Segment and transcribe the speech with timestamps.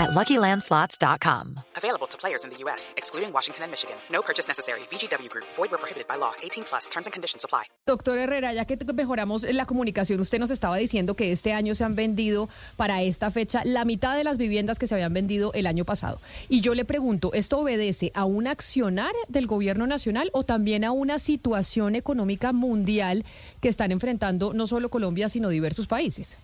[0.00, 1.60] at LuckyLandSlots.com.
[1.76, 3.96] Available to players in the U.S., excluding Washington and Michigan.
[4.10, 4.80] No purchase necessary.
[4.90, 5.44] VGW Group.
[5.56, 6.32] Void where prohibited by law.
[6.42, 6.88] 18 plus.
[6.88, 7.64] Terms and conditions apply.
[7.86, 11.84] Doctor Herrera, ya que mejoramos la comunicación, usted nos estaba diciendo que este año se
[11.84, 15.66] han vendido para esta fecha la mitad de las viviendas que se habían vendido el
[15.66, 16.18] año pasado.
[16.48, 20.92] Y yo le pregunto, ¿esto obedece a un accionar del gobierno nacional o también a
[20.92, 23.24] una situación económica mundial
[23.60, 26.36] que están enfrentando no solo Colombia, sino diversos países?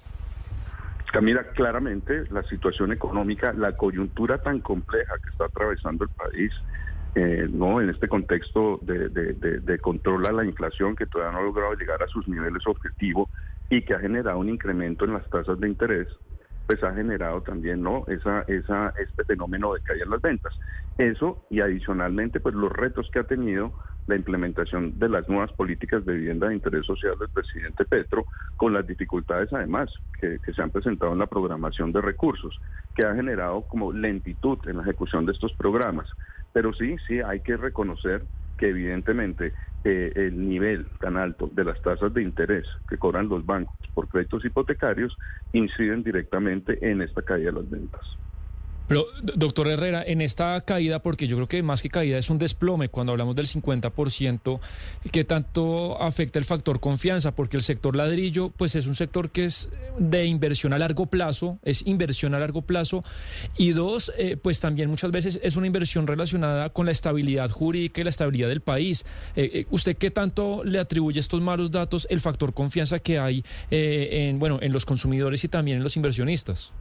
[1.13, 6.53] Camila, claramente la situación económica, la coyuntura tan compleja que está atravesando el país,
[7.15, 11.43] eh, no en este contexto de, de, control a la inflación que todavía no ha
[11.43, 13.29] logrado llegar a sus niveles objetivos
[13.71, 16.09] y que ha generado un incremento en las tasas de interés,
[16.67, 20.53] pues ha generado también no esa, esa, este fenómeno de caída en las ventas.
[20.99, 23.73] Eso y adicionalmente pues los retos que ha tenido
[24.07, 28.27] la implementación de las nuevas políticas de vivienda de interés social del presidente Petro,
[28.57, 32.61] con las dificultades además que, se han presentado en la programación de recursos,
[32.95, 36.09] que ha generado como lentitud en la ejecución de estos programas.
[36.53, 38.25] Pero sí, sí, hay que reconocer
[38.57, 39.53] que evidentemente
[39.85, 44.09] eh, el nivel tan alto de las tasas de interés que cobran los bancos por
[44.09, 45.19] créditos hipotecarios
[45.53, 48.19] inciden directamente en esta caída de las ventas.
[48.89, 52.39] Pero, doctor Herrera, en esta caída, porque yo creo que más que caída es un
[52.39, 54.61] desplome cuando hablamos del 50%,
[55.11, 57.35] ¿qué tanto afecta el factor confianza?
[57.35, 61.59] Porque el sector ladrillo, pues es un sector que es de inversión a largo plazo,
[61.63, 63.05] es inversión a largo plazo,
[63.57, 68.01] y dos, eh, pues también muchas veces es una inversión relacionada con la estabilidad jurídica
[68.01, 69.05] y la estabilidad del país.
[69.35, 73.45] Eh, eh, ¿Usted qué tanto le atribuye estos malos datos el factor confianza que hay
[73.71, 76.73] en, bueno, en los consumidores y también en los inversionistas?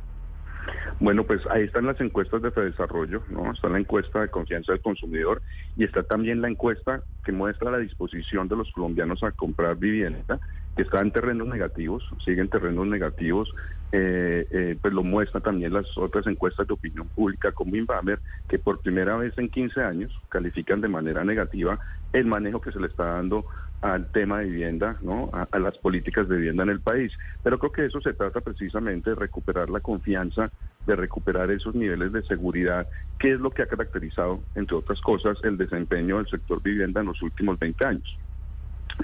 [1.00, 3.52] Bueno, pues ahí están las encuestas de desarrollo, ¿no?
[3.52, 5.42] Está la encuesta de confianza del consumidor
[5.76, 10.40] y está también la encuesta que muestra la disposición de los colombianos a comprar vivienda,
[10.76, 13.54] que está en terrenos negativos, siguen terrenos negativos,
[13.92, 18.60] eh, eh, pues lo muestran también las otras encuestas de opinión pública como Inbamer, que
[18.60, 21.80] por primera vez en 15 años califican de manera negativa
[22.14, 23.46] el manejo que se le está dando
[23.94, 25.30] al tema de vivienda, ¿no?
[25.32, 27.14] A, las políticas de vivienda en el país.
[27.44, 30.52] Pero creo que eso se trata precisamente de recuperar la confianza,
[30.88, 32.88] de recuperar esos niveles de seguridad,
[33.20, 37.08] que es lo que ha caracterizado, entre otras cosas, el desempeño del sector vivienda en
[37.08, 38.18] los últimos 20 años,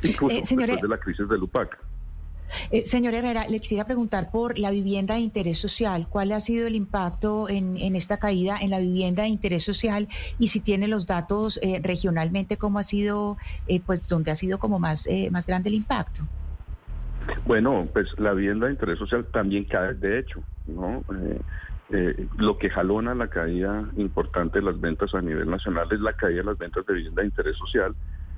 [0.02, 1.78] incluso eh, después de la crisis de Lupac.
[2.72, 6.08] Eh, señor Herrera, le quisiera preguntar por la vivienda de interés social.
[6.10, 10.08] ¿Cuál ha sido el impacto en, esta caída en la vivienda de interés social?
[10.40, 14.60] Y si tiene los datos eh, regionalmente, ¿cómo ha sido, eh, pues, dónde ha sido
[14.60, 16.24] como más, más grande el impacto?
[17.46, 21.04] Bueno, pues la vivienda de interés social también cae, de hecho, ¿no?
[22.38, 26.38] lo que jalona la caída importante de las ventas a nivel nacional es la caída
[26.38, 27.94] de las ventas de vivienda de interés social,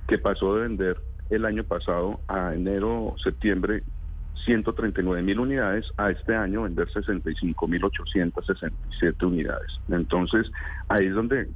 [0.08, 1.00] que pasó de vender
[1.30, 3.82] el año pasado a enero, septiembre
[4.44, 9.80] 139 mil unidades, a este año vender 65 mil 867 unidades.
[9.88, 10.50] Entonces,
[10.88, 11.48] ahí es donde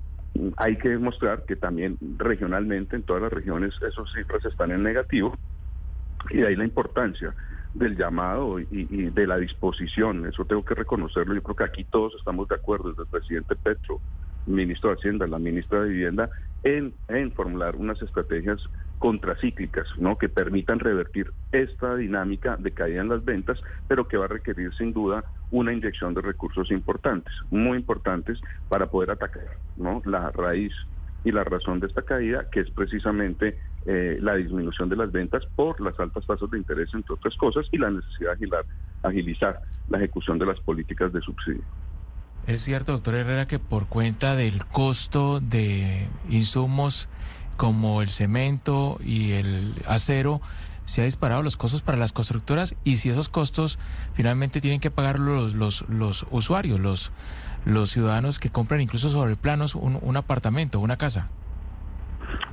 [0.56, 5.36] hay que demostrar que también regionalmente en todas las regiones esos cifras están en negativo
[6.30, 7.34] y de ahí la importancia
[7.74, 8.66] del llamado y,
[9.10, 12.90] de la disposición, eso tengo que reconocerlo, yo creo que aquí todos estamos de acuerdo,
[12.90, 14.00] desde el presidente Petro,
[14.46, 16.30] ministro de Hacienda, la ministra de Vivienda,
[16.62, 18.62] en, en formular unas estrategias
[18.98, 20.19] contracíclicas, ¿no?
[20.19, 24.75] que permitan revertir esta dinámica de caída en las ventas, pero que va a requerir
[24.75, 28.38] sin duda una inyección de recursos importantes, muy importantes
[28.69, 30.03] para poder atacar ¿no?
[30.04, 30.72] la raíz
[31.25, 35.44] y la razón de esta caída, que es precisamente eh, la disminución de las ventas
[35.56, 38.48] por las altas tasas de interés, entre otras cosas, y la necesidad de
[39.03, 41.62] agilizar la ejecución de las políticas de subsidio.
[42.47, 47.08] Es cierto, doctor Herrera, que por cuenta del costo de insumos
[47.58, 50.41] como el cemento y el acero,
[50.86, 53.78] se ha disparado los costos para las constructoras y si esos costos
[54.14, 57.12] finalmente tienen que pagar los, los, los usuarios, los,
[57.66, 61.28] los ciudadanos que compran incluso sobre planos un, un apartamento, una casa.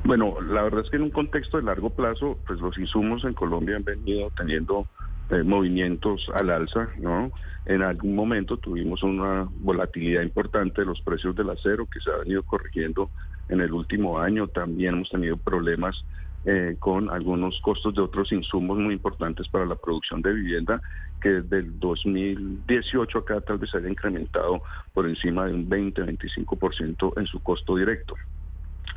[0.03, 3.33] Bueno, la verdad es que en un contexto de largo plazo, pues los insumos en
[3.33, 4.87] Colombia han venido teniendo
[5.29, 7.31] eh, movimientos al alza, ¿no?
[7.65, 12.17] En algún momento tuvimos una volatilidad importante de los precios del acero que se ha
[12.17, 13.09] venido corrigiendo
[13.49, 14.47] en el último año.
[14.47, 16.03] También hemos tenido problemas
[16.45, 20.81] eh, con algunos costos de otros insumos muy importantes para la producción de vivienda
[21.19, 24.61] que desde el 2018 acá tal vez haya incrementado
[24.93, 28.13] por encima de un 20-25% en su costo directo.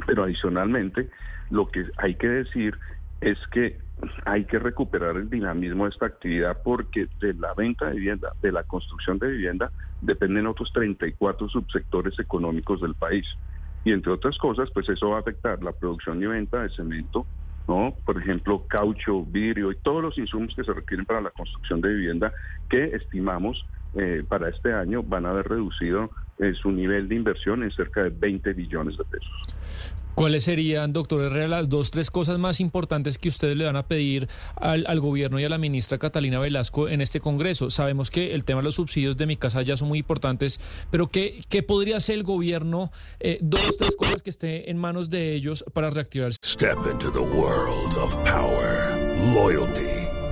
[0.07, 1.09] Pero adicionalmente,
[1.51, 2.79] lo que hay que decir
[3.23, 3.79] es que
[4.27, 8.53] hay que recuperar el dinamismo de esta actividad porque de la venta de vivienda, de
[8.53, 13.27] la construcción de vivienda, dependen otros 34 subsectores económicos del país.
[13.85, 17.27] Y entre otras cosas, pues eso va a afectar la producción y venta de cemento,
[17.67, 17.95] ¿no?
[18.05, 21.91] Por ejemplo, caucho, vidrio y todos los insumos que se requieren para la construcción de
[21.91, 22.33] vivienda
[22.69, 23.65] que estimamos
[23.95, 28.03] eh, para este año van a haber reducido eh, su nivel de inversión en cerca
[28.03, 29.33] de 20 billones de pesos.
[30.19, 33.87] ¿Cuáles serían, doctor Herrera, las dos, tres cosas más importantes que ustedes le van a
[33.87, 37.71] pedir al, gobierno y a la ministra Catalina Velasco en este Congreso?
[37.71, 40.59] Sabemos que el tema de los subsidios de mi casa ya son muy importantes,
[40.91, 42.91] pero ¿qué, qué podría hacer el gobierno?
[43.21, 46.33] Eh, dos, tres cosas que esté en manos de ellos para reactivar.
[46.45, 48.99] Step into the world of power,
[49.33, 50.08] loyalty.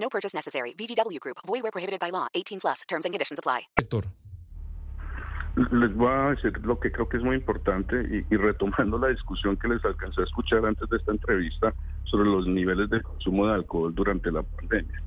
[0.00, 0.72] No purchase necessary.
[0.74, 1.38] VGW Group.
[1.46, 2.28] Void where prohibited by law.
[2.34, 2.82] 18 plus.
[2.88, 3.68] Terms and conditions apply.
[3.76, 4.04] Héctor.
[5.72, 9.08] Les voy a decir lo que creo que es muy importante y, y, retomando la
[9.08, 11.74] discusión que les alcancé a escuchar antes de esta entrevista
[12.04, 15.02] sobre los niveles de consumo de alcohol durante la pandemia.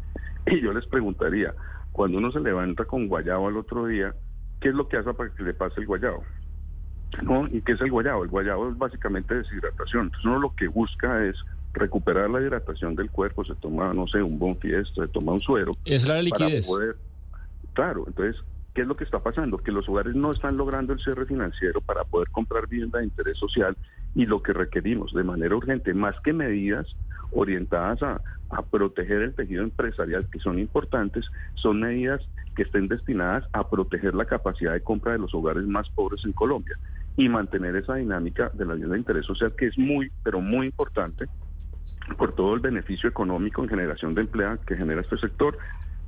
[0.46, 1.56] Y yo les preguntaría,
[1.94, 4.14] cuando uno se levanta con guayabo al otro día,
[4.60, 6.24] ¿qué es lo que hace para que le pase el guayabo?
[7.22, 7.48] ¿No?
[7.48, 8.24] ¿Y qué es el guayabo?
[8.24, 10.06] El guayabo es básicamente deshidratación.
[10.08, 11.38] Entonces uno lo que busca es
[11.74, 15.42] recuperar la hidratación del cuerpo, se toma, no sé, un bon fiesta, se toma un
[15.42, 15.76] suero.
[15.86, 16.68] Es la liquidez.
[17.74, 18.42] claro, entonces,
[18.74, 19.58] ¿qué es lo que está pasando?
[19.58, 23.38] Que los hogares no están logrando el cierre financiero para poder comprar vivienda de interés
[23.38, 23.76] social
[24.16, 26.96] y lo que requerimos de manera urgente, más que medidas
[27.32, 28.22] orientadas a,
[28.52, 32.22] a proteger el tejido empresarial, que son importantes, son medidas
[32.56, 36.34] que estén destinadas a proteger la capacidad de compra de los hogares más pobres en
[36.34, 36.78] Colombia
[37.18, 40.68] y mantener esa dinámica de la vivienda de interés social que es muy, pero muy
[40.68, 41.26] importante
[42.16, 45.58] por todo el beneficio económico en generación de empleo que genera este sector,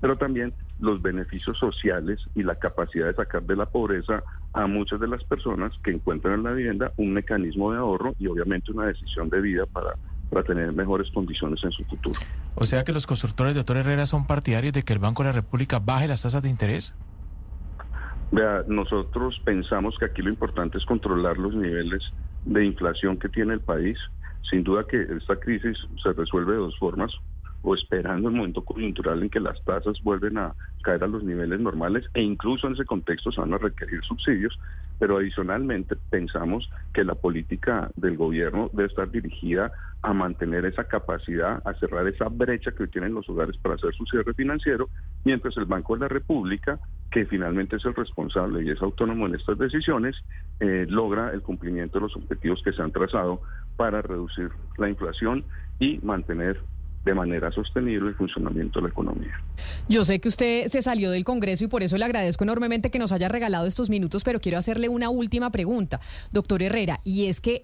[0.02, 4.24] pero también los beneficios sociales y la capacidad de sacar de la pobreza
[4.54, 8.28] a muchas de las personas que encuentran en la vivienda un mecanismo de ahorro y
[8.28, 9.96] obviamente una decisión de vida para,
[10.30, 12.20] para tener mejores condiciones en su futuro.
[12.56, 15.34] O sea que los constructores, doctor Herrera, son partidarios de que el Banco de la
[15.34, 16.96] República baje las tasas de interés.
[18.32, 22.12] Vea, nosotros pensamos que aquí lo importante es controlar los niveles
[22.46, 23.98] de inflación que tiene el país
[24.50, 27.14] sin duda que esta crisis se resuelve de dos formas,
[27.66, 30.54] o esperando el momento coyuntural en que las tasas vuelven a
[30.84, 34.58] caer a los niveles normales e incluso en ese contexto se van a requerir subsidios,
[35.00, 39.72] pero adicionalmente pensamos que la política del gobierno debe estar dirigida
[40.04, 44.06] a mantener esa capacidad, a cerrar esa brecha que tienen los hogares para hacer su
[44.06, 44.90] cierre financiero,
[45.24, 46.80] mientras el Banco de la República,
[47.16, 50.18] que finalmente es el responsable y es autónomo en estas decisiones,
[50.60, 53.42] eh, logra el cumplimiento de los objetivos que se han trazado
[53.78, 55.46] para reducir la inflación
[55.80, 56.60] y mantener
[57.06, 59.40] de manera sostenible el funcionamiento de la economía.
[59.88, 63.00] Yo sé que usted se salió del Congreso y por eso le agradezco enormemente que
[63.00, 66.02] nos haya regalado estos minutos, pero quiero hacerle una última pregunta,
[66.34, 67.64] doctor Herrera, y es que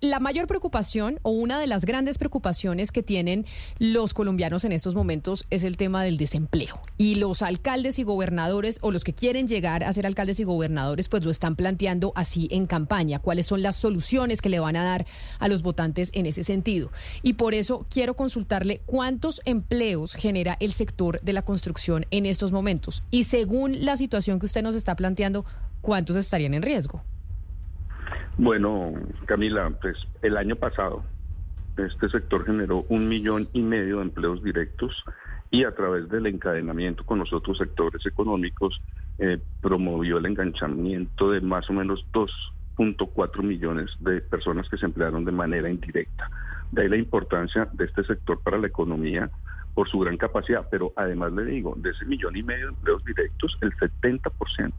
[0.00, 3.46] la mayor preocupación o una de las grandes preocupaciones que tienen
[3.78, 6.80] los colombianos en estos momentos es el tema del desempleo.
[6.96, 11.08] Y los alcaldes y gobernadores o los que quieren llegar a ser alcaldes y gobernadores
[11.08, 13.18] pues lo están planteando así en campaña.
[13.18, 15.06] ¿Cuáles son las soluciones que le van a dar
[15.40, 16.92] a los votantes en ese sentido?
[17.22, 22.52] Y por eso quiero consultarle cuántos empleos genera el sector de la construcción en estos
[22.52, 23.02] momentos.
[23.10, 25.44] Y según la situación que usted nos está planteando,
[25.80, 27.02] ¿cuántos estarían en riesgo?
[28.36, 28.92] Bueno,
[29.26, 31.04] Camila, pues el año pasado
[31.76, 35.04] este sector generó un millón y medio de empleos directos
[35.50, 38.80] y a través del encadenamiento con los otros sectores económicos
[39.18, 45.24] eh, promovió el enganchamiento de más o menos 2.4 millones de personas que se emplearon
[45.24, 46.30] de manera indirecta.
[46.70, 49.30] De ahí la importancia de este sector para la economía
[49.74, 53.04] por su gran capacidad, pero además le digo, de ese millón y medio de empleos
[53.04, 54.72] directos, el 70%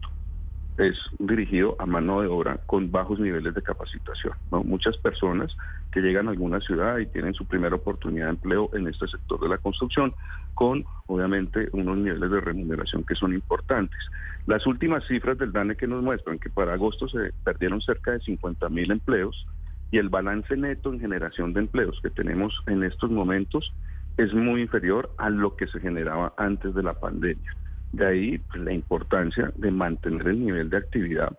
[0.80, 4.32] es dirigido a mano de obra con bajos niveles de capacitación.
[4.50, 5.54] Muchas personas
[5.92, 9.38] que llegan a alguna ciudad y tienen su primera oportunidad de empleo en este sector
[9.40, 10.14] de la construcción,
[10.54, 13.98] con obviamente unos niveles de remuneración que son importantes.
[14.46, 18.20] Las últimas cifras del DANE que nos muestran que para agosto se perdieron cerca de
[18.20, 19.46] 50 mil empleos
[19.90, 23.70] y el balance neto en generación de empleos que tenemos en estos momentos
[24.16, 27.54] es muy inferior a lo que se generaba antes de la pandemia.
[27.92, 31.36] De ahí pues, la importancia de mantener el nivel de actividad,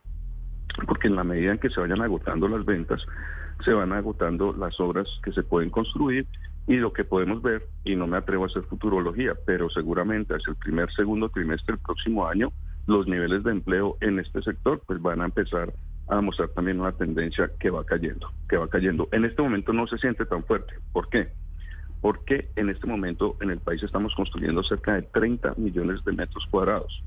[0.88, 3.05] porque en la medida en que se vayan agotando las ventas,
[3.63, 6.27] se van agotando las obras que se pueden construir
[6.67, 10.51] Y lo que podemos ver, y no me atrevo a hacer futurología, pero seguramente hacia
[10.51, 12.51] el primer, segundo trimestre del próximo año,
[12.88, 15.74] los niveles de empleo en este sector pues van a empezar
[16.08, 19.08] a mostrar también una tendencia que va cayendo, que va cayendo.
[19.12, 20.74] En este momento no se siente tan fuerte.
[20.91, 21.29] ¿Por qué?
[22.01, 26.48] Porque en este momento en el país estamos construyendo cerca de 30 millones de metros
[26.50, 27.03] cuadrados.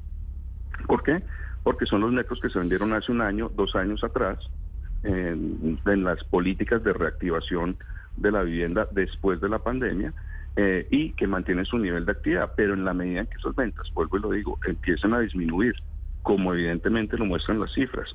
[0.86, 1.22] ¿Por qué?
[1.62, 4.38] Porque son los metros que se vendieron hace un año, dos años atrás,
[5.02, 7.76] en, las políticas de reactivación
[8.16, 10.12] de la vivienda después de la pandemia
[10.56, 13.54] eh, y que mantienen su nivel de actividad, pero en la medida en que esas
[13.54, 15.74] ventas, vuelvo y lo digo, empiezan a disminuir,
[16.22, 18.14] como evidentemente lo muestran las cifras,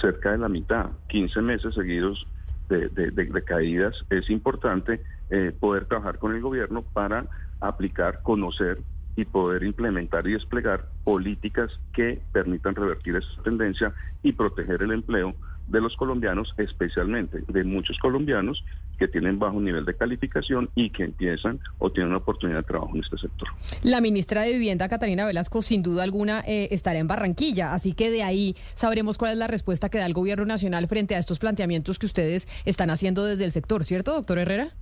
[0.00, 2.26] cerca de la mitad, 15 meses seguidos
[2.68, 5.00] de, caídas, es importante
[5.36, 7.26] eh, poder trabajar con el gobierno para
[7.60, 8.78] aplicar, conocer
[9.16, 15.34] y poder implementar y desplegar políticas que permitan revertir esa tendencia y proteger el empleo
[15.66, 18.64] de los colombianos, especialmente de muchos colombianos
[18.96, 22.92] que tienen bajo nivel de calificación y que empiezan o tienen una oportunidad de trabajo
[22.94, 23.48] en este sector.
[23.82, 28.12] La ministra de Vivienda, Catalina Velasco, sin duda alguna eh, estará en Barranquilla, así que
[28.12, 31.40] de ahí sabremos cuál es la respuesta que da el gobierno nacional frente a estos
[31.40, 34.74] planteamientos que ustedes están haciendo desde el sector, ¿cierto, doctor Herrera?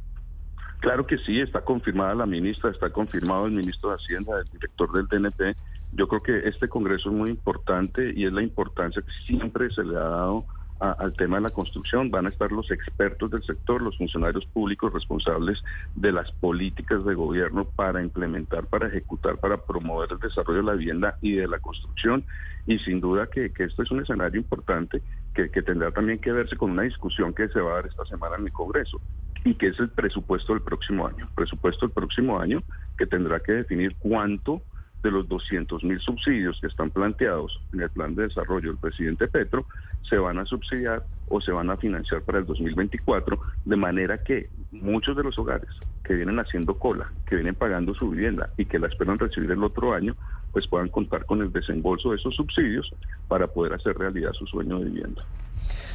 [0.82, 4.90] Claro que sí, está confirmada la ministra, está confirmado el ministro de Hacienda, el director
[4.90, 5.56] del DNP.
[5.92, 9.84] Yo creo que este Congreso es muy importante y es la importancia que siempre se
[9.84, 10.44] le ha dado
[10.80, 12.10] al tema de la construcción.
[12.10, 15.62] Van a estar los expertos del sector, los funcionarios públicos responsables
[15.94, 20.72] de las políticas de gobierno para implementar, para ejecutar, para promover el desarrollo de la
[20.72, 22.24] vivienda y de la construcción.
[22.66, 25.00] Y sin duda que, esto es un escenario importante
[25.32, 28.04] que, que tendrá también que verse con una discusión que se va a dar esta
[28.06, 29.00] semana en el Congreso
[29.44, 31.28] y que es el presupuesto del próximo año.
[31.34, 32.62] Presupuesto del próximo año
[32.96, 34.62] que tendrá que definir cuánto
[35.02, 39.26] de los 200 mil subsidios que están planteados en el plan de desarrollo del presidente
[39.26, 39.66] Petro
[40.02, 44.48] se van a subsidiar o se van a financiar para el 2024, de manera que
[44.70, 45.70] muchos de los hogares
[46.04, 49.64] que vienen haciendo cola, que vienen pagando su vivienda y que la esperan recibir el
[49.64, 50.14] otro año,
[50.52, 52.92] pues puedan contar con el desembolso de esos subsidios
[53.28, 55.24] para poder hacer realidad su sueño de vivienda.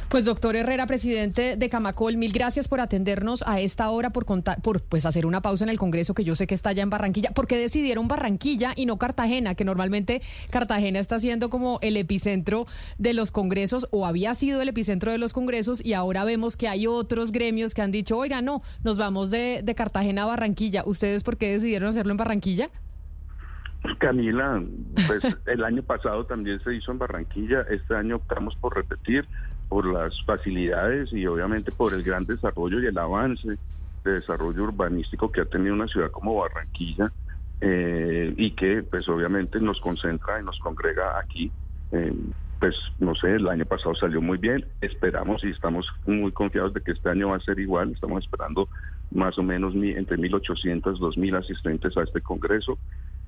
[0.08, 4.58] Pues doctor Herrera, presidente de Camacol, mil gracias por atendernos a esta hora, por contar,
[4.62, 6.88] por pues hacer una pausa en el Congreso que yo sé que está allá en
[6.88, 7.32] Barranquilla.
[7.32, 9.54] ¿Por qué decidieron Barranquilla y no Cartagena?
[9.54, 14.70] Que normalmente Cartagena está siendo como el epicentro de los congresos o había sido el
[14.70, 18.40] epicentro de los congresos y ahora vemos que hay otros gremios que han dicho, oiga,
[18.40, 20.84] no, nos vamos de, de Cartagena a Barranquilla.
[20.86, 22.70] ¿Ustedes por qué decidieron hacerlo en Barranquilla?
[23.98, 24.62] Camila,
[25.06, 29.28] pues el año pasado también se hizo en Barranquilla, este año optamos por repetir
[29.68, 33.58] por las facilidades y obviamente por el gran desarrollo y el avance
[34.04, 37.12] de desarrollo urbanístico que ha tenido una ciudad como Barranquilla
[37.60, 41.50] eh, y que pues obviamente nos concentra y nos congrega aquí.
[41.92, 42.14] Eh,
[42.60, 46.80] pues no sé, el año pasado salió muy bien, esperamos y estamos muy confiados de
[46.80, 48.68] que este año va a ser igual, estamos esperando
[49.12, 52.78] más o menos entre 1.800, 2.000 asistentes a este Congreso.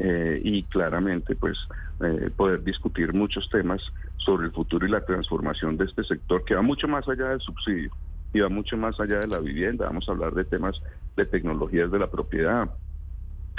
[0.02, 1.58] Eh, y claramente pues
[2.02, 3.82] eh, poder discutir muchos temas
[4.16, 7.40] sobre el futuro y la transformación de este sector que va mucho más allá del
[7.42, 7.90] subsidio
[8.32, 9.84] y va mucho más allá de la vivienda.
[9.84, 10.80] Vamos a hablar de temas
[11.16, 12.70] de tecnologías de la propiedad.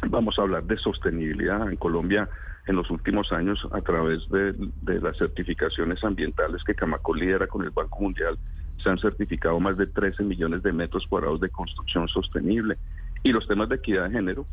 [0.09, 1.69] Vamos a hablar de sostenibilidad.
[1.69, 2.27] En Colombia,
[2.65, 7.63] en los últimos años, a través de, de las certificaciones ambientales que Camacol lidera con
[7.63, 8.39] el Banco Mundial,
[8.81, 12.77] se han certificado más de 13 millones de metros cuadrados de construcción sostenible.
[13.21, 14.47] Y los temas de equidad de género,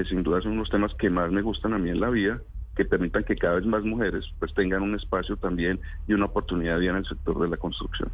[0.00, 2.40] que sin duda son unos temas que más me gustan a mí en la vida,
[2.74, 5.78] que permitan que cada vez más mujeres pues tengan un espacio también
[6.08, 8.08] y una oportunidad de en el sector de la construcción.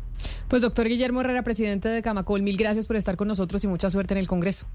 [0.49, 3.89] Pues doctor Guillermo Herrera, presidente de Camacol, mil gracias por estar con nosotros y mucha
[3.91, 4.67] suerte en el Congreso.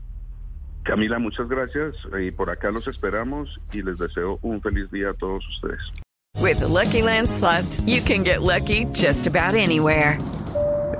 [0.83, 5.13] Camila, muchas gracias y por acá los esperamos y les deseo un feliz día a
[5.13, 5.81] todos ustedes.
[6.39, 10.17] With Lucky Land slots, you can get lucky just about anywhere.